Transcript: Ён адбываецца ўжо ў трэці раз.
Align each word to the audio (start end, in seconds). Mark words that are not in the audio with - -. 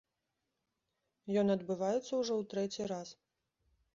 Ён 1.41 1.47
адбываецца 1.55 1.99
ўжо 2.21 2.33
ў 2.39 2.43
трэці 2.53 2.89
раз. 2.93 3.09